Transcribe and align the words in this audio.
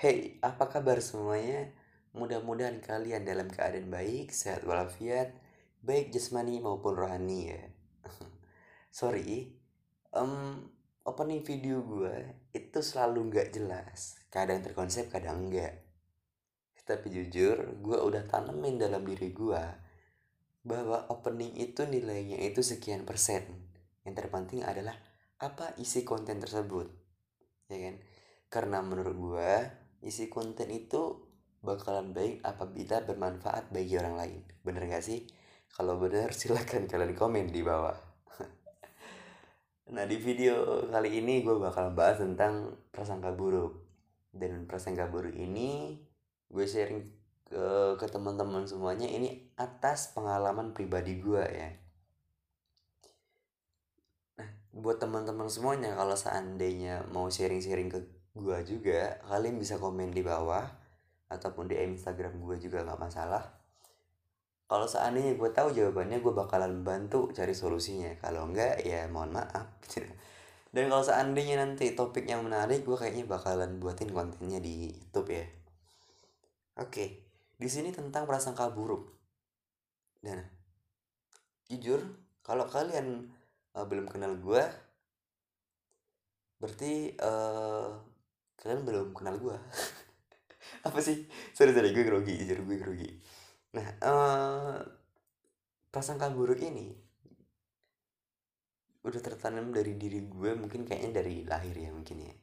Hey, 0.00 0.40
apa 0.40 0.72
kabar 0.72 0.96
semuanya? 1.04 1.76
Mudah-mudahan 2.16 2.80
kalian 2.80 3.20
dalam 3.28 3.52
keadaan 3.52 3.92
baik, 3.92 4.32
sehat 4.32 4.64
walafiat, 4.64 5.36
baik 5.84 6.08
jasmani 6.08 6.56
maupun 6.56 6.96
rohani 6.96 7.52
ya. 7.52 7.60
Sorry, 8.96 9.52
um, 10.16 10.56
opening 11.04 11.44
video 11.44 11.84
gue 11.84 12.16
itu 12.56 12.80
selalu 12.80 13.28
nggak 13.28 13.48
jelas. 13.52 14.16
Kadang 14.32 14.64
terkonsep, 14.64 15.12
kadang 15.12 15.44
enggak. 15.52 15.84
Tapi 16.80 17.12
jujur, 17.12 17.60
gue 17.84 17.98
udah 18.00 18.24
tanemin 18.24 18.80
dalam 18.80 19.04
diri 19.04 19.36
gue 19.36 19.64
bahwa 20.64 21.12
opening 21.12 21.60
itu 21.60 21.84
nilainya 21.84 22.40
itu 22.40 22.64
sekian 22.64 23.04
persen. 23.04 23.44
Yang 24.08 24.24
terpenting 24.24 24.64
adalah 24.64 24.96
apa 25.44 25.76
isi 25.76 26.08
konten 26.08 26.40
tersebut. 26.40 26.88
Ya 27.68 27.76
kan? 27.84 28.00
Karena 28.48 28.80
menurut 28.80 29.14
gue, 29.20 29.52
isi 30.00 30.32
konten 30.32 30.72
itu 30.72 31.20
bakalan 31.60 32.16
baik 32.16 32.40
apabila 32.40 33.04
bermanfaat 33.04 33.68
bagi 33.68 34.00
orang 34.00 34.16
lain. 34.16 34.40
Bener 34.64 34.88
gak 34.88 35.04
sih? 35.04 35.28
Kalau 35.76 36.00
bener 36.00 36.32
silahkan 36.38 36.88
kalian 36.88 37.12
komen 37.12 37.52
di 37.52 37.60
bawah. 37.60 37.96
nah 39.94 40.04
di 40.08 40.16
video 40.16 40.84
kali 40.88 41.20
ini 41.20 41.44
gue 41.44 41.56
bakal 41.60 41.92
bahas 41.92 42.20
tentang 42.20 42.80
prasangka 42.92 43.32
buruk. 43.36 43.86
Dan 44.30 44.64
prasangka 44.64 45.10
buruk 45.10 45.36
ini 45.36 46.00
gue 46.50 46.66
sharing 46.66 47.02
ke, 47.50 47.98
ke 47.98 48.06
teman-teman 48.06 48.62
semuanya 48.62 49.10
ini 49.10 49.50
atas 49.58 50.14
pengalaman 50.14 50.72
pribadi 50.72 51.18
gue 51.18 51.44
ya. 51.44 51.70
Nah, 54.38 54.48
buat 54.70 55.02
teman-teman 55.02 55.50
semuanya 55.50 55.98
kalau 55.98 56.14
seandainya 56.14 57.10
mau 57.10 57.26
sharing-sharing 57.26 57.90
ke 57.90 58.19
gue 58.36 58.58
juga 58.62 59.18
kalian 59.26 59.58
bisa 59.58 59.76
komen 59.76 60.14
di 60.14 60.22
bawah 60.22 60.62
ataupun 61.30 61.70
di 61.70 61.78
Instagram 61.78 62.38
gue 62.38 62.56
juga 62.58 62.82
nggak 62.86 63.00
masalah. 63.00 63.44
Kalau 64.70 64.86
seandainya 64.86 65.34
gue 65.34 65.50
tahu 65.50 65.74
jawabannya 65.74 66.22
gue 66.22 66.30
bakalan 66.30 66.86
bantu 66.86 67.34
cari 67.34 67.50
solusinya. 67.54 68.14
Kalau 68.22 68.46
enggak 68.46 68.86
ya 68.86 69.10
mohon 69.10 69.34
maaf. 69.34 69.66
Dan 70.74 70.86
kalau 70.86 71.02
seandainya 71.02 71.58
nanti 71.58 71.98
topik 71.98 72.30
yang 72.30 72.46
menarik 72.46 72.86
gue 72.86 72.94
kayaknya 72.94 73.26
bakalan 73.26 73.82
buatin 73.82 74.14
kontennya 74.14 74.62
di 74.62 74.94
YouTube 74.94 75.34
ya. 75.34 75.46
Oke 76.78 77.30
di 77.60 77.68
sini 77.68 77.92
tentang 77.92 78.24
prasangka 78.24 78.72
buruk. 78.72 79.04
Dan 80.24 80.40
jujur 81.68 82.00
kalau 82.40 82.64
kalian 82.64 83.28
uh, 83.76 83.84
belum 83.84 84.08
kenal 84.08 84.40
gue 84.40 84.64
berarti 86.60 87.16
uh, 87.20 88.09
kalian 88.60 88.84
belum 88.84 89.16
kenal 89.16 89.40
gue 89.40 89.56
apa 90.86 90.98
sih? 91.00 91.24
Sorry 91.56 91.72
sorry 91.72 91.96
gue 91.96 92.04
grogi 92.04 92.36
jujur 92.44 92.62
gue 92.64 92.76
grogi. 92.76 93.10
Nah 93.76 93.86
uh, 94.04 94.78
prasangka 95.88 96.30
buruk 96.30 96.60
ini 96.60 96.92
udah 99.00 99.20
tertanam 99.24 99.72
dari 99.72 99.96
diri 99.96 100.28
gue 100.28 100.52
mungkin 100.54 100.84
kayaknya 100.84 101.24
dari 101.24 101.48
lahir 101.48 101.72
ya 101.72 101.90
mungkin 101.90 102.28
ya. 102.28 102.34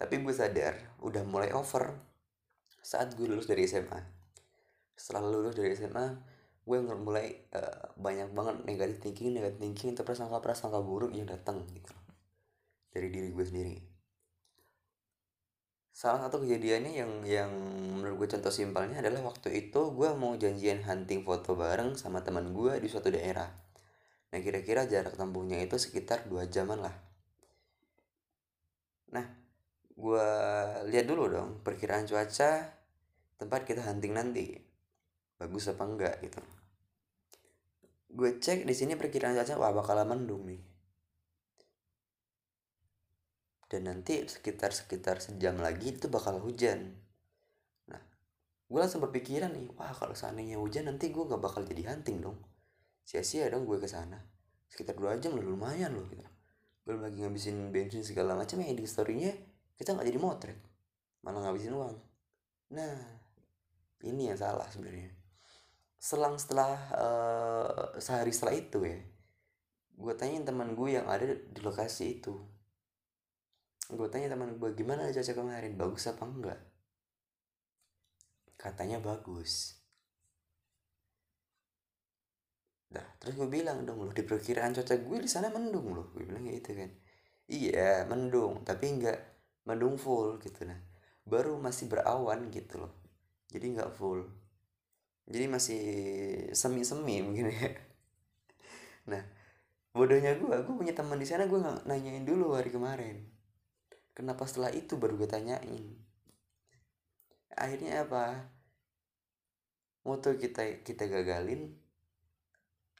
Tapi 0.00 0.24
gue 0.24 0.34
sadar 0.34 0.98
udah 1.04 1.22
mulai 1.28 1.52
over 1.52 1.92
saat 2.84 3.16
gue 3.16 3.24
lulus 3.24 3.48
dari 3.48 3.64
SMA 3.64 4.24
setelah 4.94 5.26
lulus 5.26 5.56
dari 5.56 5.72
SMA 5.72 6.06
gue 6.64 6.78
mulai 6.80 7.48
uh, 7.52 7.92
banyak 7.96 8.32
banget 8.32 8.56
negatif 8.64 8.96
thinking 9.04 9.36
negatif 9.36 9.60
thinking 9.60 9.92
itu 9.92 10.00
prasangka 10.00 10.40
prasangka 10.40 10.80
buruk 10.80 11.12
yang 11.12 11.28
datang 11.28 11.64
gitu 11.68 11.92
dari 12.92 13.08
diri 13.08 13.28
gue 13.32 13.44
sendiri 13.44 13.76
salah 15.94 16.26
satu 16.26 16.42
kejadiannya 16.42 16.90
yang 16.98 17.12
yang 17.22 17.50
menurut 17.94 18.26
gue 18.26 18.28
contoh 18.34 18.50
simpelnya 18.50 18.98
adalah 18.98 19.30
waktu 19.30 19.54
itu 19.54 19.94
gue 19.94 20.10
mau 20.18 20.34
janjian 20.34 20.82
hunting 20.82 21.22
foto 21.22 21.54
bareng 21.54 21.94
sama 21.94 22.26
teman 22.26 22.50
gue 22.50 22.82
di 22.82 22.90
suatu 22.90 23.14
daerah. 23.14 23.46
Nah 24.34 24.38
kira-kira 24.42 24.90
jarak 24.90 25.14
tempuhnya 25.14 25.62
itu 25.62 25.78
sekitar 25.78 26.26
dua 26.26 26.50
jaman 26.50 26.82
lah. 26.82 26.94
Nah 29.14 29.22
gue 29.94 30.28
lihat 30.90 31.06
dulu 31.06 31.30
dong 31.30 31.62
perkiraan 31.62 32.10
cuaca 32.10 32.74
tempat 33.38 33.62
kita 33.62 33.86
hunting 33.86 34.18
nanti. 34.18 34.50
Bagus 35.38 35.70
apa 35.70 35.86
enggak 35.86 36.18
gitu. 36.26 36.42
Gue 38.10 38.42
cek 38.42 38.66
di 38.66 38.74
sini 38.74 38.98
perkiraan 38.98 39.38
cuaca 39.38 39.54
wah 39.62 39.70
bakal 39.70 40.02
mendung 40.02 40.42
nih 40.50 40.73
dan 43.74 43.90
nanti 43.90 44.22
sekitar 44.22 44.70
sekitar 44.70 45.18
sejam 45.18 45.58
lagi 45.58 45.98
itu 45.98 46.06
bakal 46.06 46.38
hujan. 46.38 46.94
Nah 47.90 47.98
gue 48.70 48.78
langsung 48.78 49.02
berpikiran 49.02 49.50
nih 49.50 49.74
wah 49.74 49.90
kalau 49.90 50.14
seandainya 50.14 50.62
hujan 50.62 50.86
nanti 50.86 51.10
gue 51.10 51.26
gak 51.26 51.42
bakal 51.42 51.66
jadi 51.66 51.90
hunting 51.90 52.22
dong. 52.22 52.38
Sia-sia 53.02 53.50
dong 53.50 53.66
gue 53.66 53.82
ke 53.82 53.90
sana. 53.90 54.22
Sekitar 54.70 54.94
dua 54.94 55.18
jam 55.18 55.34
loh 55.34 55.42
lumayan 55.42 55.90
loh 55.90 56.06
gitu. 56.06 56.22
Belum 56.86 57.02
lagi 57.02 57.18
ngabisin 57.18 57.74
bensin 57.74 58.06
segala 58.06 58.38
macam 58.38 58.62
ya 58.62 58.70
di 58.70 58.86
storynya 58.86 59.34
kita 59.74 59.90
nggak 59.90 60.06
jadi 60.06 60.20
motret 60.22 60.58
malah 61.26 61.50
ngabisin 61.50 61.74
uang. 61.74 61.98
Nah 62.78 62.94
ini 64.06 64.30
yang 64.30 64.38
salah 64.38 64.70
sebenarnya. 64.70 65.10
Selang 65.98 66.38
setelah 66.38 66.78
uh, 66.94 67.98
sehari 67.98 68.30
setelah 68.30 68.54
itu 68.54 68.86
ya 68.86 69.02
gue 69.94 70.12
tanyain 70.18 70.42
teman 70.42 70.74
gue 70.74 70.98
yang 70.98 71.06
ada 71.06 71.22
di 71.26 71.60
lokasi 71.62 72.18
itu 72.18 72.34
gue 73.92 74.08
tanya 74.08 74.32
teman 74.32 74.56
gue 74.56 74.70
gimana 74.72 75.12
cuaca 75.12 75.32
kemarin? 75.36 75.76
Bagus 75.76 76.08
apa 76.08 76.24
enggak? 76.24 76.60
Katanya 78.56 78.96
bagus. 79.04 79.76
Nah, 82.96 83.04
terus 83.20 83.34
gue 83.36 83.48
bilang 83.50 83.84
dong 83.84 84.00
loh 84.08 84.14
di 84.14 84.24
perkiraan 84.24 84.72
cuaca 84.72 84.96
gue 84.96 85.18
di 85.20 85.28
sana 85.28 85.52
mendung 85.52 85.92
loh. 85.92 86.08
Gue 86.16 86.24
bilang 86.24 86.48
gitu 86.48 86.72
kan. 86.72 86.88
Iya 87.44 88.08
mendung 88.08 88.64
tapi 88.64 88.88
enggak 88.88 89.20
mendung 89.68 90.00
full 90.00 90.40
gitu. 90.40 90.64
Nah 90.64 90.80
baru 91.28 91.60
masih 91.60 91.92
berawan 91.92 92.48
gitu 92.48 92.80
loh. 92.80 92.92
Jadi 93.52 93.76
nggak 93.76 93.92
full. 93.92 94.24
Jadi 95.28 95.44
masih 95.48 95.82
semi 96.56 96.80
semi 96.88 97.20
mungkin 97.20 97.52
ya. 97.52 97.68
Nah 99.12 99.22
bodohnya 99.92 100.40
gue 100.40 100.56
gue 100.64 100.74
punya 100.74 100.96
teman 100.96 101.20
di 101.20 101.28
sana 101.28 101.44
gue 101.44 101.60
nggak 101.60 101.84
nanyain 101.84 102.24
dulu 102.24 102.56
hari 102.56 102.72
kemarin 102.72 103.33
kenapa 104.14 104.46
setelah 104.48 104.70
itu 104.72 104.96
baru 104.96 105.18
gue 105.20 105.28
tanyain? 105.28 105.84
Akhirnya 107.54 108.06
apa? 108.06 108.50
Moto 110.04 110.36
kita 110.36 110.84
kita 110.84 111.08
gagalin 111.08 111.74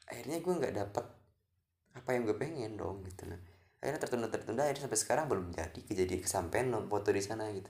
akhirnya 0.05 0.37
gue 0.41 0.53
nggak 0.53 0.75
dapet 0.77 1.05
apa 1.97 2.09
yang 2.13 2.29
gue 2.29 2.37
pengen 2.37 2.77
dong 2.77 3.01
gitu 3.05 3.25
nah 3.25 3.39
akhirnya 3.81 4.01
tertunda 4.01 4.27
tertunda 4.29 4.61
akhirnya 4.65 4.89
sampai 4.89 4.99
sekarang 5.01 5.25
belum 5.29 5.53
jadi 5.53 5.79
kejadian 5.85 6.21
kesampaian 6.21 6.73
foto 6.89 7.09
di 7.13 7.21
sana 7.21 7.49
gitu. 7.53 7.69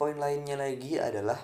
Poin 0.00 0.16
lainnya 0.16 0.56
lagi 0.56 0.96
adalah 0.96 1.36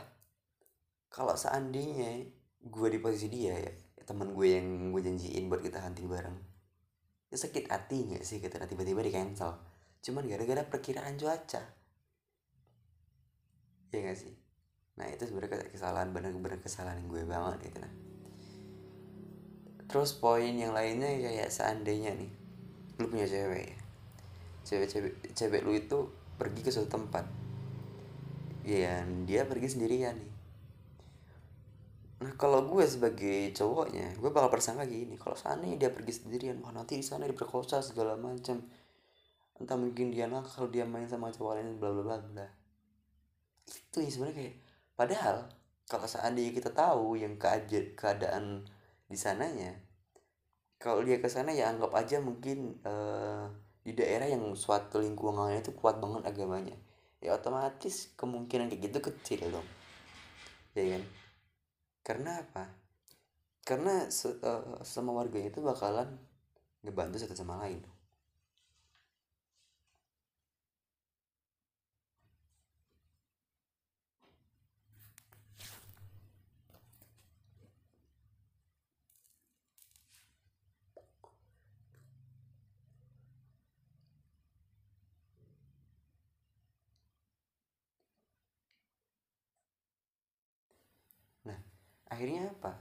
kalau 1.13 1.37
seandainya 1.37 2.25
gue 2.61 2.89
di 2.89 2.99
posisi 3.01 3.29
dia 3.29 3.57
ya 3.57 3.73
teman 4.09 4.35
gue 4.35 4.49
yang 4.49 4.91
gue 4.91 5.03
janjiin 5.07 5.47
buat 5.47 5.63
kita 5.63 5.79
hunting 5.87 6.11
bareng 6.11 6.50
sakit 7.39 7.71
hati 7.71 8.11
gak 8.11 8.25
sih 8.27 8.43
kita 8.43 8.59
tiba-tiba 8.67 9.07
di 9.07 9.13
cancel. 9.15 9.55
Cuman 10.03 10.27
gara-gara 10.27 10.67
perkiraan 10.67 11.15
cuaca. 11.15 11.63
Ya 13.91 13.99
gak 14.03 14.19
sih? 14.19 14.35
Nah 14.99 15.07
itu 15.11 15.27
sebenarnya 15.31 15.71
kesalahan 15.71 16.11
bener-bener 16.11 16.59
kesalahan 16.59 17.03
gue 17.07 17.23
banget 17.27 17.71
gitu 17.71 17.79
nah. 17.83 17.95
Terus 19.91 20.15
poin 20.19 20.55
yang 20.55 20.71
lainnya 20.75 21.11
kayak 21.19 21.51
seandainya 21.51 22.15
nih 22.15 22.31
lu 22.99 23.07
punya 23.11 23.27
cewek 23.27 23.75
ya. 23.75 23.79
Cewek-cewek 24.67 25.35
cewek 25.35 25.61
lu 25.67 25.75
itu 25.75 25.99
pergi 26.39 26.61
ke 26.63 26.71
suatu 26.71 26.99
tempat. 26.99 27.27
Ya 28.63 29.03
dia 29.27 29.47
pergi 29.47 29.67
sendirian 29.71 30.15
nih 30.15 30.30
Nah 32.21 32.37
kalau 32.37 32.69
gue 32.69 32.85
sebagai 32.85 33.49
cowoknya, 33.57 34.13
gue 34.21 34.29
bakal 34.29 34.53
persangka 34.53 34.85
gini, 34.85 35.17
kalau 35.17 35.33
seandainya 35.33 35.89
dia 35.89 35.91
pergi 35.91 36.13
sendirian, 36.13 36.61
wah 36.61 36.69
nanti 36.69 37.01
di 37.01 37.05
sana 37.05 37.25
diperkosa 37.25 37.81
segala 37.81 38.13
macam, 38.21 38.61
entah 39.57 39.77
mungkin 39.81 40.13
dia 40.13 40.29
nakal 40.29 40.69
dia 40.69 40.85
main 40.85 41.09
sama 41.09 41.33
cowok 41.33 41.53
lain 41.57 41.81
bla 41.81 41.89
bla 41.97 42.21
bla. 42.21 42.47
Itu 43.65 44.05
ya 44.05 44.13
sebenarnya 44.13 44.37
kayak, 44.37 44.55
padahal 45.01 45.37
kalau 45.89 46.05
seandainya 46.05 46.53
kita 46.53 46.71
tahu 46.77 47.17
yang 47.17 47.41
keadaan 47.41 47.97
keadaan 47.97 48.45
di 49.09 49.17
sananya, 49.17 49.81
kalau 50.77 51.01
dia 51.01 51.25
ke 51.25 51.29
sana 51.33 51.57
ya 51.57 51.73
anggap 51.73 51.97
aja 51.97 52.21
mungkin 52.21 52.85
uh, 52.85 53.49
di 53.81 53.97
daerah 53.97 54.29
yang 54.29 54.45
suatu 54.53 55.01
lingkungannya 55.01 55.65
itu 55.65 55.73
kuat 55.73 55.97
banget 56.05 56.29
agamanya, 56.29 56.77
ya 57.25 57.33
otomatis 57.33 58.13
kemungkinan 58.21 58.69
kayak 58.69 58.93
gitu 58.93 58.99
kecil 59.09 59.41
dong, 59.49 59.69
ya 60.77 60.85
kan? 61.01 61.05
Karena 62.11 62.43
apa? 62.43 62.67
Karena 63.63 64.11
se 64.11 64.35
uh, 64.43 64.83
sama 64.83 65.15
warganya 65.15 65.55
itu 65.55 65.63
bakalan 65.63 66.19
ngebantu 66.83 67.23
satu 67.23 67.39
sama 67.39 67.63
lain 67.63 67.79
akhirnya 92.11 92.51
apa? 92.51 92.75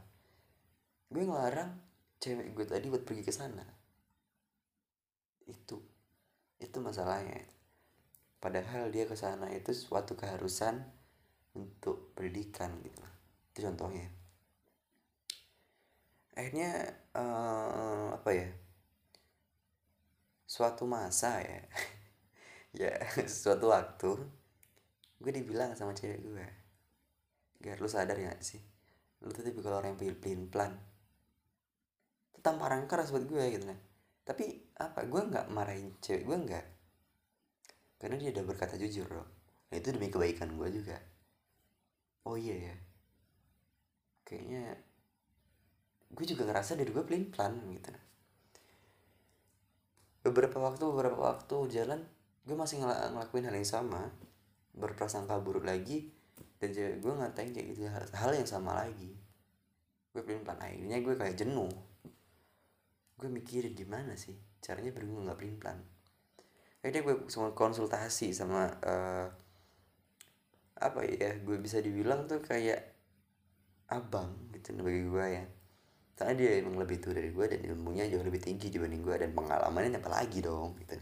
Gue 1.10 1.24
ngelarang 1.24 1.78
cewek 2.20 2.52
gue 2.58 2.66
tadi 2.66 2.86
buat 2.90 3.06
pergi 3.06 3.24
ke 3.24 3.34
sana. 3.34 3.64
Itu. 5.46 5.78
Itu 6.60 6.78
masalahnya. 6.82 7.46
Padahal 8.42 8.92
dia 8.92 9.06
ke 9.08 9.16
sana 9.16 9.48
itu 9.54 9.72
suatu 9.72 10.18
keharusan 10.18 10.82
untuk 11.56 12.14
pendidikan 12.16 12.72
gitu 12.84 13.04
itu 13.50 13.68
contohnya. 13.68 14.08
Akhirnya 16.38 16.72
uh, 17.12 18.16
apa 18.16 18.30
ya? 18.32 18.50
Suatu 20.50 20.90
masa 20.90 21.40
ya. 21.46 21.62
Ya 22.70 22.94
suatu 23.26 23.74
waktu 23.74 24.14
gue 25.18 25.32
dibilang 25.34 25.74
sama 25.74 25.98
cewek 25.98 26.22
gue. 26.22 26.46
Gar 27.66 27.82
lu 27.82 27.90
sadar 27.90 28.14
ya 28.14 28.30
sih 28.46 28.62
lu 29.20 29.36
tuh 29.36 29.44
tipe 29.44 29.60
kalau 29.60 29.84
orang 29.84 30.00
yang 30.00 30.16
pelin 30.16 30.48
plan 30.48 30.72
itu 32.32 32.40
tamparan 32.40 32.88
keras 32.88 33.12
buat 33.12 33.28
gue 33.28 33.44
gitu 33.52 33.68
kan. 33.68 33.80
Tapi 34.24 34.72
apa 34.80 35.04
gue 35.04 35.22
nggak 35.28 35.52
marahin 35.52 35.92
cewek 36.00 36.24
gue 36.24 36.38
nggak? 36.48 36.66
Karena 38.00 38.16
dia 38.16 38.32
udah 38.32 38.46
berkata 38.48 38.80
jujur 38.80 39.12
loh. 39.12 39.28
Nah 39.68 39.76
itu 39.76 39.92
demi 39.92 40.08
kebaikan 40.08 40.56
gue 40.56 40.70
juga. 40.72 40.96
Oh 42.24 42.40
iya 42.40 42.72
ya. 42.72 42.76
Kayaknya 44.24 44.80
gue 46.16 46.26
juga 46.26 46.48
ngerasa 46.48 46.80
dari 46.80 46.88
gue 46.96 47.04
pelin 47.04 47.28
plan 47.28 47.52
gitu. 47.76 47.92
Beberapa 50.24 50.64
waktu 50.64 50.84
beberapa 50.88 51.20
waktu 51.20 51.56
jalan 51.76 52.08
gue 52.48 52.56
masih 52.56 52.80
ngel 52.80 53.20
ngelakuin 53.20 53.52
hal 53.52 53.56
yang 53.60 53.68
sama. 53.68 54.16
Berprasangka 54.72 55.44
buruk 55.44 55.68
lagi 55.68 56.19
dan 56.60 56.70
cewek 56.76 57.00
gue 57.00 57.14
ngatain 57.16 57.52
kayak 57.56 57.68
gitu 57.74 57.88
hal, 57.88 58.04
hal 58.14 58.32
yang 58.36 58.48
sama 58.48 58.76
lagi. 58.76 59.16
Gue 60.12 60.22
pelin 60.22 60.44
plan 60.44 60.60
akhirnya 60.60 61.00
gue 61.00 61.16
kayak 61.16 61.36
jenuh. 61.40 61.72
Gue 63.16 63.28
mikirin 63.32 63.76
gimana 63.76 64.16
sih 64.16 64.36
caranya 64.60 64.92
biar 64.92 65.08
gue 65.08 65.24
nggak 65.24 65.40
pelin 65.40 65.58
plan 65.60 65.80
akhirnya 66.80 67.02
gue 67.04 67.16
semua 67.28 67.52
konsultasi 67.52 68.32
sama 68.32 68.72
uh, 68.88 69.28
apa 70.80 71.00
ya 71.04 71.36
gue 71.44 71.60
bisa 71.60 71.84
dibilang 71.84 72.24
tuh 72.24 72.40
kayak 72.40 72.80
abang 73.92 74.32
gitu 74.56 74.72
bagi 74.80 75.04
gue 75.04 75.26
ya. 75.28 75.46
Karena 76.16 76.34
dia 76.36 76.60
emang 76.60 76.76
lebih 76.76 77.00
tua 77.00 77.16
dari 77.16 77.32
gue 77.32 77.46
dan 77.48 77.64
ilmunya 77.64 78.08
jauh 78.12 78.24
lebih 78.24 78.44
tinggi 78.44 78.68
dibanding 78.68 79.04
gue 79.04 79.16
dan 79.16 79.32
pengalamannya 79.32 80.00
apa 80.00 80.12
lagi 80.12 80.40
dong 80.44 80.76
gitu. 80.80 80.96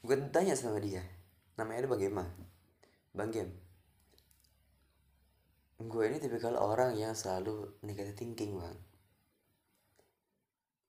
Gue 0.00 0.16
tanya 0.32 0.56
sama 0.56 0.80
dia 0.80 1.04
namanya 1.60 1.84
ada 1.84 1.88
bagaimana 1.92 2.32
bang 3.12 3.28
game 3.28 3.52
gue 5.80 6.04
ini 6.12 6.20
tipikal 6.20 6.60
orang 6.60 6.92
yang 6.92 7.16
selalu 7.16 7.80
negative 7.80 8.12
thinking 8.12 8.60
bang. 8.60 8.76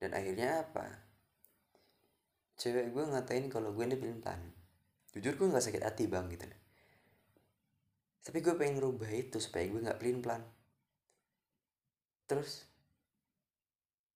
Dan 0.04 0.12
akhirnya 0.12 0.68
apa? 0.68 0.84
Cewek 2.60 2.92
gue 2.92 3.04
ngatain 3.08 3.48
kalau 3.48 3.72
gue 3.72 3.88
ini 3.88 3.96
pelan 3.96 4.52
jujur 5.12 5.36
gue 5.36 5.48
nggak 5.48 5.64
sakit 5.64 5.84
hati 5.84 6.12
bang 6.12 6.28
gitu. 6.28 6.48
Tapi 8.22 8.38
gue 8.44 8.54
pengen 8.60 8.84
rubah 8.84 9.08
itu 9.12 9.40
supaya 9.40 9.68
gue 9.68 9.80
nggak 9.80 10.00
pelin 10.00 10.20
plan 10.20 10.44
terus 12.28 12.64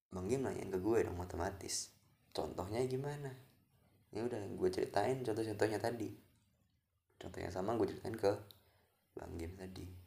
bang 0.07 0.31
Gim 0.31 0.39
nanya 0.48 0.72
ke 0.72 0.80
gue 0.80 0.98
dong 1.04 1.19
otomatis. 1.19 1.92
Contohnya 2.31 2.80
gimana? 2.88 3.31
Ya 4.16 4.24
udah 4.24 4.39
gue 4.39 4.69
ceritain 4.72 5.19
contoh-contohnya 5.24 5.80
tadi. 5.80 6.16
Contohnya 7.19 7.51
sama 7.51 7.75
gue 7.75 7.92
ceritain 7.92 8.16
ke 8.16 8.31
bang 9.16 9.36
Gim 9.36 9.56
tadi 9.60 10.04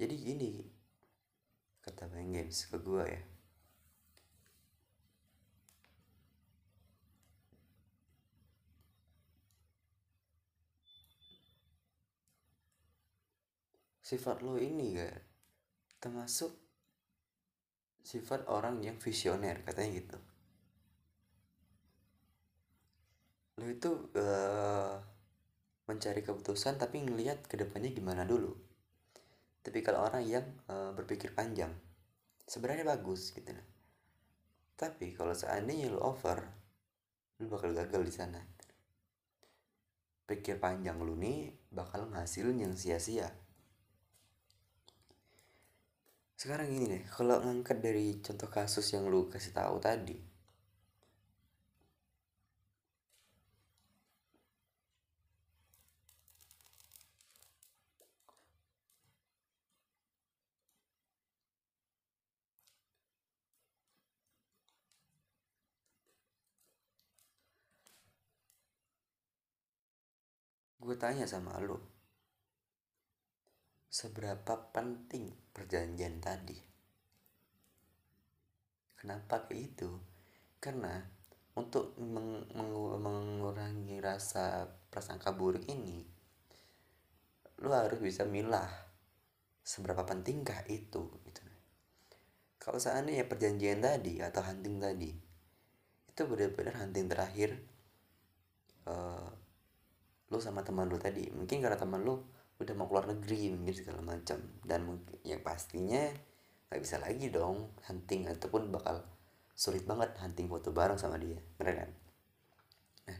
jadi 0.00 0.16
gini 0.16 0.64
kata 1.84 2.08
main 2.08 2.32
games 2.32 2.64
ke 2.72 2.80
gue 2.80 3.04
ya. 3.04 3.22
Sifat 14.00 14.40
lo 14.40 14.56
ini 14.56 14.96
gak 14.96 15.20
termasuk 16.00 16.56
sifat 18.00 18.48
orang 18.48 18.80
yang 18.80 18.96
visioner 18.96 19.60
katanya 19.68 20.00
gitu. 20.00 20.18
Lo 23.60 23.68
itu 23.68 23.90
uh, 24.16 24.96
mencari 25.84 26.24
keputusan 26.24 26.80
tapi 26.80 27.04
ngelihat 27.04 27.44
ke 27.44 27.60
depannya 27.60 27.92
gimana 27.92 28.24
dulu 28.24 28.69
tapi 29.60 29.84
kalau 29.84 30.04
orang 30.04 30.24
yang 30.24 30.46
uh, 30.68 30.92
berpikir 30.96 31.32
panjang 31.36 31.72
sebenarnya 32.48 32.84
bagus 32.84 33.32
gitu 33.32 33.52
nah 33.52 33.70
tapi 34.80 35.12
kalau 35.12 35.36
seandainya 35.36 35.92
lu 35.92 36.00
over 36.00 36.40
lu 37.40 37.48
bakal 37.48 37.72
gagal 37.76 38.00
di 38.00 38.12
sana. 38.12 38.40
Pikir 40.24 40.56
panjang 40.56 40.96
lu 41.00 41.16
nih 41.20 41.52
bakal 41.68 42.08
ngasilin 42.08 42.64
yang 42.64 42.72
sia-sia. 42.72 43.28
Sekarang 46.36 46.72
gini 46.72 46.88
deh 46.88 47.04
kalau 47.12 47.44
ngangkat 47.44 47.84
dari 47.84 48.24
contoh 48.24 48.48
kasus 48.48 48.96
yang 48.96 49.04
lu 49.12 49.28
kasih 49.28 49.52
tahu 49.52 49.76
tadi 49.76 50.16
gue 70.80 70.96
tanya 70.96 71.28
sama 71.28 71.60
lo 71.60 71.76
seberapa 73.90 74.70
penting 74.70 75.28
perjanjian 75.52 76.22
tadi? 76.24 76.56
Kenapa 78.96 79.44
kayak 79.44 79.76
itu 79.76 79.90
karena 80.56 81.04
untuk 81.58 81.96
meng 82.00 82.48
meng 82.56 82.72
mengurangi 83.00 84.00
rasa 84.00 84.68
prasangka 84.88 85.36
buruk 85.36 85.66
ini 85.68 86.00
lo 87.60 87.76
harus 87.76 88.00
bisa 88.00 88.24
milah 88.24 88.68
seberapa 89.60 90.08
pentingkah 90.08 90.64
itu 90.72 91.12
gitu. 91.28 91.42
Kalau 92.60 92.80
seandainya 92.80 93.28
perjanjian 93.28 93.84
tadi 93.84 94.20
atau 94.20 94.40
hunting 94.40 94.80
tadi 94.80 95.12
itu 96.08 96.22
benar-benar 96.24 96.76
hunting 96.80 97.08
terakhir 97.08 97.56
uh, 98.88 99.28
lu 100.30 100.38
sama 100.38 100.62
teman 100.62 100.86
lu 100.86 100.96
tadi. 100.96 101.26
Mungkin 101.34 101.58
karena 101.58 101.76
teman 101.76 102.06
lu 102.06 102.22
udah 102.62 102.74
mau 102.78 102.86
keluar 102.86 103.10
negeri 103.10 103.50
mungkin 103.52 103.74
segala 103.74 104.00
macam. 104.00 104.38
Dan 104.62 104.86
mungkin 104.86 105.18
yang 105.26 105.42
pastinya 105.42 106.06
nggak 106.70 106.80
bisa 106.80 107.02
lagi 107.02 107.34
dong 107.34 107.74
hunting 107.90 108.30
ataupun 108.30 108.70
bakal 108.70 109.02
sulit 109.58 109.82
banget 109.84 110.14
hunting 110.22 110.46
foto 110.46 110.70
bareng 110.70 110.96
sama 110.96 111.18
dia. 111.18 111.36
Bener 111.58 111.74
kan? 111.84 111.90
Nah 113.10 113.18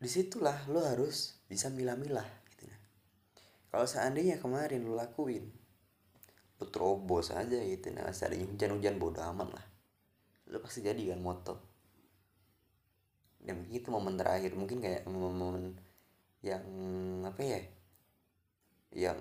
di 0.00 0.08
situlah 0.08 0.64
lo 0.72 0.80
harus 0.80 1.36
bisa 1.44 1.68
milah-milah 1.68 2.24
gitu 2.48 2.64
nah 2.64 2.80
kalau 3.68 3.84
seandainya 3.84 4.40
kemarin 4.40 4.88
lo 4.88 4.96
lakuin 4.96 5.44
lo 6.56 6.64
terobos 6.68 7.32
aja 7.32 7.60
gitu. 7.60 7.92
Nah 7.92 8.08
seadanya 8.12 8.48
hujan-hujan 8.48 8.96
bodo 8.96 9.20
aman 9.20 9.48
lah. 9.52 9.66
Lo 10.48 10.60
pasti 10.64 10.80
jadi 10.80 11.12
kan 11.12 11.20
moto 11.20 11.69
dan 13.44 13.64
mungkin 13.64 13.74
itu 13.76 13.88
momen 13.88 14.14
terakhir. 14.20 14.52
Mungkin 14.56 14.78
kayak 14.84 15.02
momen 15.08 15.76
yang 16.40 16.64
apa 17.24 17.40
ya 17.44 17.60
yang 18.90 19.18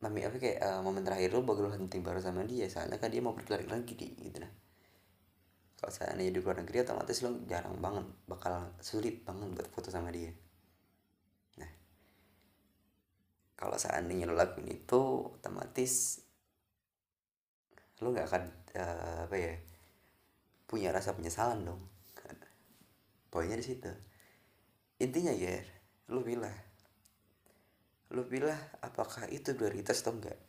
mami 0.00 0.26
apa 0.26 0.36
kayak 0.36 0.58
uh, 0.60 0.80
momen 0.82 1.06
terakhir 1.06 1.32
lo 1.32 1.44
baru 1.44 1.72
hunting 1.72 2.02
baru 2.04 2.20
sama 2.20 2.44
dia. 2.44 2.68
Soalnya 2.68 3.00
kan 3.00 3.08
dia 3.08 3.24
mau 3.24 3.32
pergi 3.32 3.64
lagi 3.64 3.94
di 3.96 4.08
gitu 4.16 4.38
nah. 4.40 4.52
Kalau 5.76 5.92
seandainya 5.92 6.32
di 6.32 6.40
luar 6.40 6.56
negeri 6.64 6.84
otomatis 6.84 7.20
lo 7.20 7.30
jarang 7.44 7.76
banget 7.80 8.06
bakal 8.24 8.72
sulit 8.80 9.20
banget 9.24 9.52
buat 9.52 9.68
foto 9.72 9.88
sama 9.92 10.08
dia. 10.12 10.32
Nah 11.60 11.72
kalau 13.56 13.76
seandainya 13.80 14.28
lo 14.28 14.36
lakuin 14.36 14.68
itu 14.68 15.00
otomatis 15.40 16.20
lo 18.04 18.12
nggak 18.12 18.28
akan 18.28 18.44
uh, 18.76 19.18
apa 19.24 19.36
ya 19.40 19.54
punya 20.68 20.92
rasa 20.92 21.16
penyesalan 21.16 21.64
dong 21.64 21.80
poinnya 23.36 23.60
di 23.60 23.66
situ. 23.68 23.92
Intinya 25.04 25.36
ya 25.36 25.60
lu 26.08 26.24
pilih. 26.24 26.56
Lu 28.16 28.24
pilih 28.24 28.56
apakah 28.80 29.28
itu 29.28 29.52
prioritas 29.52 30.00
atau 30.00 30.16
enggak. 30.16 30.40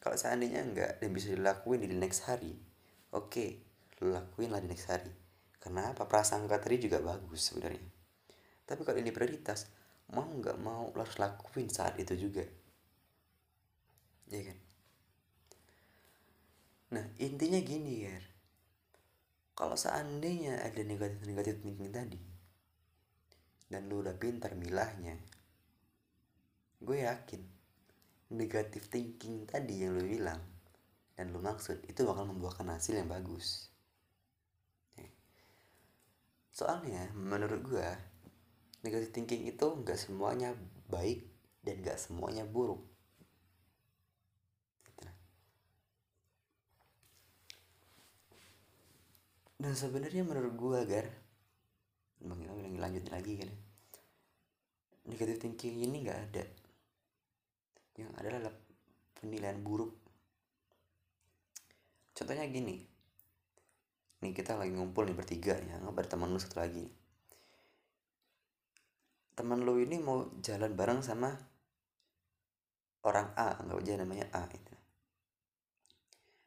Kalau 0.00 0.16
seandainya 0.16 0.64
enggak 0.64 1.04
dan 1.04 1.12
bisa 1.12 1.36
dilakuin 1.36 1.84
di 1.84 1.92
next 1.92 2.24
hari 2.24 2.56
oke 3.12 3.28
okay, 3.28 3.50
lu 4.00 4.08
lakuin 4.08 4.56
lah 4.56 4.64
di 4.64 4.72
next 4.72 4.88
hari. 4.88 5.12
Kenapa? 5.60 6.08
Prasangka 6.08 6.56
tadi 6.56 6.80
juga 6.80 7.04
bagus 7.04 7.52
sebenarnya. 7.52 7.92
Tapi 8.64 8.80
kalau 8.80 8.96
ini 8.96 9.12
prioritas 9.12 9.68
mau 10.16 10.24
nggak 10.24 10.56
mau 10.56 10.88
lo 10.96 11.00
harus 11.04 11.20
lakuin 11.20 11.68
saat 11.68 12.00
itu 12.00 12.16
juga. 12.16 12.44
Ya 14.32 14.40
kan? 14.40 14.58
Nah 16.96 17.04
intinya 17.20 17.60
gini 17.60 18.06
ya 18.06 18.16
kalau 19.56 19.74
seandainya 19.74 20.60
ada 20.60 20.84
negatif 20.84 21.24
negatif 21.24 21.64
thinking 21.64 21.90
tadi 21.90 22.20
dan 23.72 23.88
lu 23.88 24.04
udah 24.04 24.14
pintar 24.20 24.52
milahnya 24.54 25.16
gue 26.84 27.02
yakin 27.02 27.42
negatif 28.36 28.92
thinking 28.92 29.48
tadi 29.48 29.82
yang 29.82 29.96
lu 29.96 30.04
bilang 30.04 30.38
dan 31.16 31.32
lu 31.32 31.40
maksud 31.40 31.80
itu 31.88 32.04
bakal 32.04 32.28
membuahkan 32.28 32.76
hasil 32.76 33.00
yang 33.00 33.08
bagus. 33.08 33.72
Soalnya 36.52 37.12
menurut 37.16 37.64
gue 37.64 37.88
negatif 38.84 39.12
thinking 39.12 39.48
itu 39.48 39.64
nggak 39.64 39.96
semuanya 39.96 40.52
baik 40.88 41.24
dan 41.64 41.84
nggak 41.84 42.00
semuanya 42.00 42.44
buruk 42.48 42.80
dan 49.56 49.72
sebenarnya 49.72 50.22
menurut 50.22 50.52
gue 50.54 50.76
agar 50.76 51.04
bilang 52.20 52.80
lanjutin 52.80 53.12
lagi 53.12 53.32
kan 53.40 53.48
ya. 53.48 53.58
negatif 55.06 55.36
thinking 55.38 55.84
ini 55.86 56.02
nggak 56.02 56.20
ada. 56.30 56.44
Yang 57.96 58.12
adalah 58.18 58.52
penilaian 59.16 59.60
buruk. 59.62 59.94
Contohnya 62.12 62.44
gini. 62.48 62.82
Nih 64.20 64.32
kita 64.32 64.56
lagi 64.56 64.72
ngumpul 64.72 65.04
nih 65.06 65.16
bertiga 65.16 65.54
ya 65.60 65.76
nggak 65.76 65.92
ada 65.92 66.08
teman 66.08 66.32
lu 66.32 66.40
satu 66.40 66.58
lagi 66.58 66.88
teman 69.36 69.60
lu 69.60 69.76
ini 69.76 70.00
mau 70.00 70.24
jalan 70.40 70.72
bareng 70.72 71.04
sama 71.04 71.28
orang 73.04 73.36
A 73.36 73.60
nggak 73.60 73.84
aja 73.84 74.00
namanya 74.00 74.26
A 74.32 74.48
itu 74.48 74.74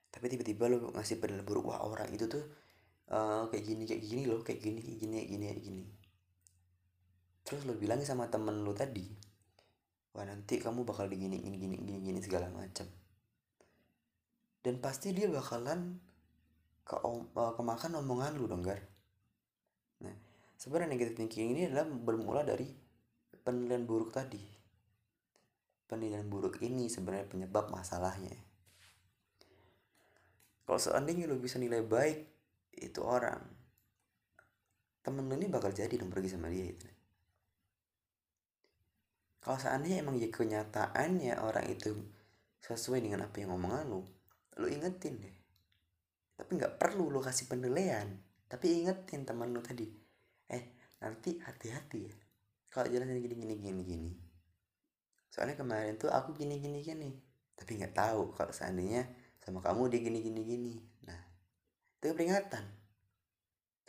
tapi 0.10 0.26
tiba-tiba 0.26 0.66
lu 0.66 0.90
ngasih 0.98 1.22
penilaian 1.22 1.46
buruk 1.46 1.70
wah 1.70 1.86
orang 1.86 2.10
itu 2.10 2.26
tuh 2.26 2.42
uh, 3.10 3.50
kayak 3.50 3.64
gini 3.66 3.84
kayak 3.86 4.04
gini 4.06 4.24
loh 4.30 4.42
kayak 4.42 4.62
gini 4.62 4.80
kayak 4.82 4.98
gini 5.02 5.14
kayak 5.18 5.30
gini 5.30 5.44
kayak 5.46 5.62
gini. 5.62 5.84
Terus 7.46 7.62
lo 7.66 7.74
bilang 7.78 8.02
sama 8.06 8.30
temen 8.30 8.62
lo 8.62 8.74
tadi 8.78 9.30
wah 10.14 10.26
nanti 10.26 10.58
kamu 10.58 10.84
bakal 10.84 11.06
digini 11.06 11.38
gini 11.38 11.58
gini 11.62 11.76
gini 11.80 12.00
gini 12.02 12.20
segala 12.20 12.50
macam 12.50 12.84
dan 14.66 14.76
pasti 14.84 15.16
dia 15.16 15.30
bakalan 15.32 15.96
ke 16.84 16.98
om, 17.06 17.30
uh, 17.38 17.54
kemakan 17.56 18.02
omongan 18.02 18.36
lu 18.36 18.50
dong 18.50 18.66
gar. 18.66 18.82
Nah 20.04 20.16
sebenarnya 20.60 20.92
negative 20.92 21.16
thinking 21.16 21.56
ini 21.56 21.70
adalah 21.72 21.88
bermula 21.88 22.44
dari 22.44 22.68
penilaian 23.46 23.88
buruk 23.88 24.12
tadi. 24.12 24.42
Penilaian 25.88 26.28
buruk 26.28 26.60
ini 26.60 26.92
sebenarnya 26.92 27.30
penyebab 27.32 27.72
masalahnya. 27.72 28.36
Kalau 30.68 30.78
seandainya 30.82 31.26
lo 31.26 31.40
bisa 31.40 31.56
nilai 31.56 31.80
baik 31.80 32.39
itu 32.82 33.04
orang. 33.04 33.44
Temen 35.04 35.28
lu 35.28 35.36
ini 35.36 35.48
bakal 35.48 35.72
jadi 35.72 35.96
dong 35.96 36.12
pergi 36.12 36.36
sama 36.36 36.52
dia 36.52 36.68
itu 36.68 37.00
kalau 39.40 39.56
seandainya 39.56 40.04
emang 40.04 40.20
ya 40.20 40.28
kenyataannya 40.28 41.40
orang 41.40 41.66
itu 41.72 41.96
sesuai 42.60 43.00
dengan 43.00 43.24
apa 43.24 43.40
yang 43.40 43.56
ngomongan 43.56 43.88
lu 43.88 44.04
lu 44.60 44.68
ingetin 44.68 45.16
deh. 45.24 45.36
Tapi 46.36 46.60
nggak 46.60 46.76
perlu 46.76 47.08
lu 47.08 47.24
kasih 47.24 47.48
penilaian. 47.48 48.20
Tapi 48.52 48.84
ingetin 48.84 49.24
teman 49.24 49.56
lu 49.56 49.64
tadi. 49.64 49.88
Eh 50.52 50.76
nanti 51.00 51.40
hati-hati 51.40 52.00
ya. 52.04 52.16
Kalau 52.68 52.92
jalan 52.92 53.16
gini 53.16 53.36
gini 53.40 53.56
gini 53.56 53.82
gini. 53.88 54.12
Soalnya 55.32 55.56
kemarin 55.56 55.96
tuh 55.96 56.12
aku 56.12 56.36
gini 56.36 56.60
gini 56.60 56.84
gini. 56.84 57.10
Tapi 57.56 57.80
nggak 57.80 57.96
tahu 57.96 58.36
kalau 58.36 58.52
seandainya 58.52 59.08
sama 59.40 59.64
kamu 59.64 59.88
dia 59.88 60.00
gini 60.04 60.20
gini 60.20 60.42
gini. 60.44 60.74
Nah 61.08 61.20
peringatan 62.00 62.80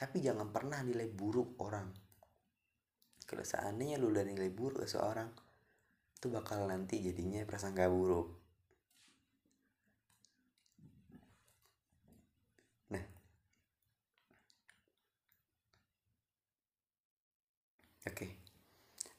tapi 0.00 0.24
jangan 0.24 0.48
pernah 0.48 0.80
nilai 0.80 1.12
buruk 1.12 1.60
orang. 1.60 1.92
Kalau 3.28 3.44
seandainya 3.44 4.00
lu 4.00 4.08
udah 4.08 4.24
nilai 4.24 4.48
buruk 4.48 4.88
seorang 4.88 5.28
itu 6.16 6.32
bakal 6.32 6.64
nanti 6.64 7.04
jadinya 7.04 7.44
prasangka 7.44 7.84
buruk. 7.84 8.32
Nah. 12.96 13.04
Oke. 18.08 18.16
Okay. 18.16 18.30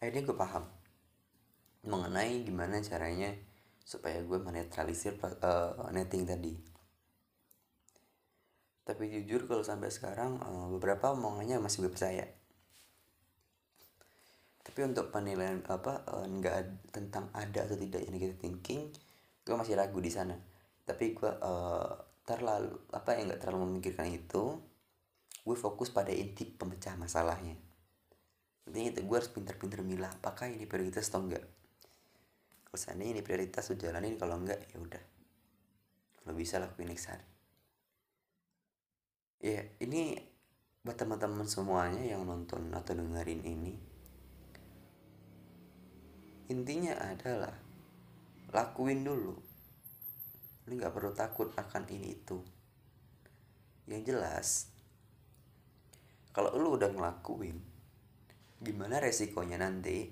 akhirnya 0.02 0.26
gue 0.26 0.38
paham 0.38 0.66
mengenai 1.86 2.42
gimana 2.42 2.82
caranya 2.82 3.38
supaya 3.86 4.18
gue 4.26 4.40
menetralisir 4.42 5.14
uh, 5.22 5.94
netting 5.94 6.26
tadi 6.26 6.71
tapi 8.92 9.08
jujur 9.08 9.48
kalau 9.48 9.64
sampai 9.64 9.88
sekarang 9.88 10.36
uh, 10.44 10.68
beberapa 10.76 11.16
omongannya 11.16 11.64
masih 11.64 11.88
gue 11.88 11.92
percaya. 11.96 12.28
Tapi 14.68 14.80
untuk 14.84 15.16
penilaian 15.16 15.64
apa 15.72 16.04
uh, 16.12 16.28
nggak 16.28 16.92
tentang 16.92 17.32
ada 17.32 17.64
atau 17.64 17.80
tidak 17.80 18.04
negative 18.12 18.44
thinking 18.44 18.92
gue 19.48 19.56
masih 19.56 19.80
ragu 19.80 19.96
di 20.04 20.12
sana. 20.12 20.36
Tapi 20.84 21.16
gue 21.16 21.32
uh, 21.32 21.88
terlalu 22.28 22.76
apa 22.92 23.16
yang 23.16 23.32
nggak 23.32 23.40
terlalu 23.40 23.80
memikirkan 23.80 24.12
itu 24.12 24.60
gue 25.48 25.56
fokus 25.56 25.88
pada 25.88 26.12
inti 26.12 26.44
pemecah 26.44 27.00
masalahnya. 27.00 27.56
Intinya 28.68 28.92
itu 28.92 29.08
gue 29.08 29.16
harus 29.16 29.32
pintar-pintar 29.32 29.88
milah 29.88 30.12
apakah 30.12 30.52
ini 30.52 30.68
prioritas 30.68 31.08
atau 31.08 31.24
enggak 31.24 31.48
kalau 32.68 33.00
ini 33.00 33.24
prioritas 33.24 33.72
lo 33.72 33.76
jalanin. 33.80 34.20
Kalau 34.20 34.36
enggak 34.36 34.60
ya 34.68 34.80
udah. 34.84 35.04
Lo 36.28 36.36
bisa 36.36 36.60
lakuin 36.60 36.92
next 36.92 37.08
hari 37.08 37.31
ya 39.42 39.66
ini 39.82 40.16
buat 40.86 40.98
teman-teman 40.98 41.50
semuanya 41.50 42.06
yang 42.06 42.26
nonton 42.30 42.70
atau 42.74 42.94
dengerin 42.94 43.42
ini 43.42 43.74
intinya 46.52 46.92
adalah 47.00 47.56
lakuin 48.52 49.08
dulu. 49.08 49.32
Lu 50.68 50.72
nggak 50.76 50.92
perlu 50.92 51.16
takut 51.16 51.48
akan 51.56 51.88
ini 51.88 52.12
itu. 52.12 52.44
Yang 53.88 54.02
jelas 54.12 54.48
kalau 56.36 56.52
lu 56.60 56.76
udah 56.76 56.92
ngelakuin 56.92 57.56
gimana 58.60 59.00
resikonya 59.00 59.64
nanti? 59.64 60.12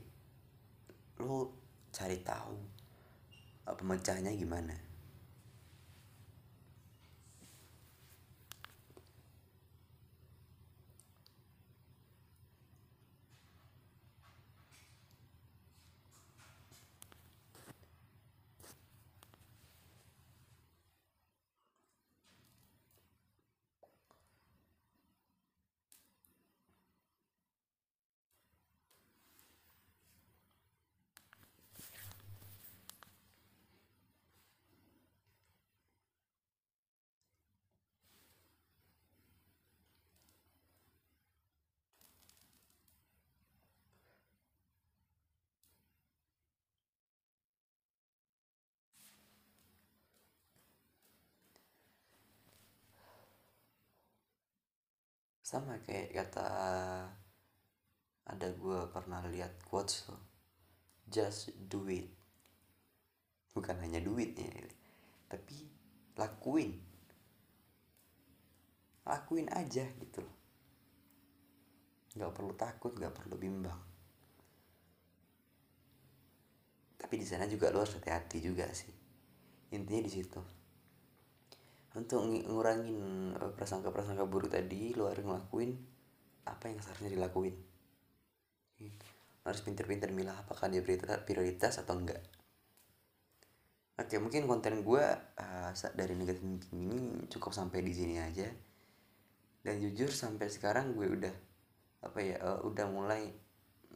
Lu 1.20 1.52
cari 1.92 2.24
tahu 2.24 2.56
pemecahnya 3.70 4.34
gimana 4.34 4.89
sama 55.50 55.82
kayak 55.82 56.14
kata 56.14 56.46
ada 58.30 58.48
gue 58.54 58.80
pernah 58.94 59.26
lihat 59.26 59.66
quotes 59.66 60.06
tuh. 60.06 60.22
Just 61.10 61.58
do 61.66 61.90
it. 61.90 62.06
Bukan 63.58 63.82
hanya 63.82 63.98
duit 63.98 64.38
ya 64.38 64.46
tapi 65.26 65.66
lakuin. 66.22 66.78
Lakuin 69.10 69.50
aja 69.50 69.90
gitu 69.98 70.22
loh. 70.22 70.38
Nggak 72.14 72.34
perlu 72.38 72.54
takut 72.54 72.94
nggak 72.94 73.18
perlu 73.18 73.34
bimbang. 73.42 73.82
Tapi 76.94 77.16
di 77.18 77.26
sana 77.26 77.50
juga 77.50 77.74
lo 77.74 77.82
harus 77.82 77.98
hati-hati 77.98 78.38
juga 78.38 78.70
sih. 78.70 78.94
Intinya 79.74 80.06
di 80.06 80.14
situ 80.14 80.59
untuk 81.98 82.22
ngurangin 82.26 83.34
eh, 83.34 83.52
prasangka-prasangka 83.58 84.30
buruk 84.30 84.54
tadi 84.54 84.94
lo 84.94 85.10
harus 85.10 85.26
ngelakuin 85.26 85.74
apa 86.46 86.70
yang 86.70 86.78
seharusnya 86.82 87.18
dilakuin. 87.18 87.56
Harus 89.46 89.62
pinter-pinter 89.66 90.14
milah 90.14 90.46
apakah 90.46 90.70
dia 90.70 90.86
prioritas, 91.26 91.82
atau 91.82 91.98
enggak. 91.98 92.22
Oke 94.00 94.16
mungkin 94.16 94.48
konten 94.48 94.80
gue 94.80 95.04
uh, 95.36 95.72
dari 95.92 96.16
negatif 96.16 96.40
ini 96.72 97.28
cukup 97.28 97.52
sampai 97.52 97.84
di 97.84 97.92
sini 97.92 98.16
aja. 98.16 98.48
Dan 99.60 99.76
jujur 99.84 100.08
sampai 100.08 100.48
sekarang 100.48 100.96
gue 100.96 101.08
udah 101.10 101.36
apa 102.08 102.20
ya 102.24 102.40
uh, 102.40 102.60
udah 102.64 102.88
mulai 102.88 103.28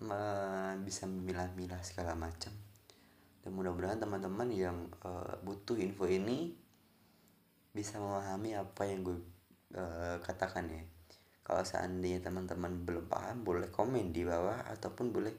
uh, 0.03 0.75
bisa 0.83 1.07
memilah-milah 1.07 1.79
segala 1.87 2.19
macam. 2.19 2.51
Dan 3.39 3.55
mudah-mudahan 3.55 4.03
teman-teman 4.03 4.51
yang 4.51 4.91
uh, 5.07 5.39
butuh 5.39 5.79
info 5.79 6.03
ini 6.11 6.62
bisa 7.73 7.97
memahami 7.97 8.53
apa 8.53 8.85
yang 8.85 9.01
gue 9.01 9.17
uh, 9.75 10.21
katakan 10.21 10.69
ya. 10.69 10.83
Kalau 11.43 11.65
seandainya 11.65 12.23
teman-teman 12.23 12.87
belum 12.87 13.11
paham 13.11 13.43
boleh 13.43 13.67
komen 13.67 14.15
di 14.15 14.23
bawah 14.23 14.63
ataupun 14.69 15.11
boleh 15.11 15.33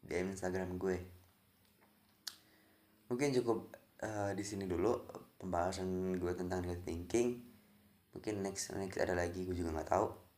DM 0.00 0.32
Instagram 0.32 0.78
gue. 0.80 0.96
Mungkin 3.12 3.34
cukup 3.42 3.74
uh, 4.00 4.32
di 4.32 4.40
sini 4.46 4.64
dulu 4.64 4.96
pembahasan 5.36 6.16
gue 6.16 6.32
tentang 6.32 6.64
negative 6.64 6.86
thinking. 6.86 7.42
Mungkin 8.16 8.40
next 8.40 8.72
next 8.78 8.96
ada 9.02 9.12
lagi 9.12 9.44
gue 9.44 9.52
juga 9.52 9.76
nggak 9.76 9.90
tahu 9.90 10.29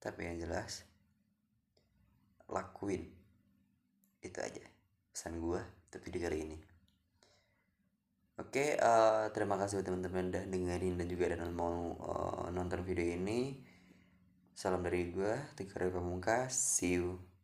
tapi 0.00 0.28
yang 0.28 0.36
jelas 0.38 0.86
lakuin 2.46 3.10
itu 4.22 4.38
aja 4.38 4.64
pesan 5.10 5.38
gue 5.42 5.60
untuk 5.60 6.00
video 6.06 6.22
kali 6.28 6.38
ini 6.42 6.58
Oke, 8.36 8.76
uh, 8.76 9.32
terima 9.32 9.56
kasih 9.56 9.80
buat 9.80 9.88
teman-teman 9.88 10.28
udah 10.28 10.44
dengerin 10.44 11.00
dan 11.00 11.08
juga 11.08 11.32
dan 11.32 11.56
mau 11.56 11.96
uh, 11.96 12.52
nonton 12.52 12.84
video 12.84 13.16
ini. 13.16 13.64
Salam 14.52 14.84
dari 14.84 15.08
gue, 15.08 15.56
Tika 15.56 15.80
Pamungkas. 15.88 16.52
See 16.52 17.00
you. 17.00 17.35